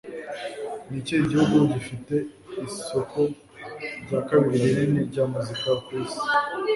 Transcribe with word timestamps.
Nikihe 0.89 1.21
gihugu 1.31 1.55
gifite 1.73 2.15
isoko 2.67 3.19
rya 4.03 4.19
kabiri 4.27 4.57
rinini 4.73 5.01
rya 5.09 5.23
muzika 5.31 5.69
kwisi 5.83 6.19